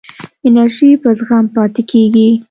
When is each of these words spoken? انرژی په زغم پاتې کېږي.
انرژی 0.47 0.91
په 1.01 1.09
زغم 1.17 1.45
پاتې 1.55 1.81
کېږي. 1.91 2.29